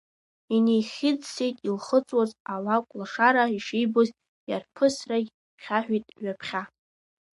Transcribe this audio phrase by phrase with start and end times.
[0.55, 4.09] Инеихьыӡсеит илхылҵуаз алакәлашара, ишибоз
[4.49, 5.29] иарԥысрагь
[5.63, 6.61] хьаҳәит ҩаԥхьа.